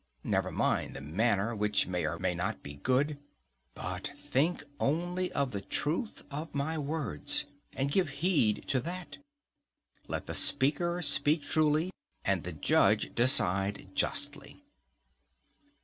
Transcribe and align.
Never 0.23 0.51
mind 0.51 0.95
the 0.95 0.99
manner, 1.01 1.55
which 1.55 1.85
may 1.85 2.05
or 2.05 2.17
may 2.17 2.33
not 2.33 2.63
be 2.63 2.73
good; 2.73 3.19
but 3.75 4.09
think 4.17 4.63
only 4.79 5.31
of 5.33 5.51
the 5.51 5.61
truth 5.61 6.23
of 6.31 6.55
my 6.55 6.75
words, 6.75 7.45
and 7.73 7.91
give 7.91 8.09
heed 8.25 8.63
to 8.69 8.79
that: 8.79 9.19
let 10.07 10.25
the 10.25 10.33
speaker 10.33 11.03
speak 11.03 11.43
truly 11.43 11.91
and 12.25 12.43
the 12.43 12.51
judge 12.53 13.13
decide 13.13 13.89
justly. 13.93 14.63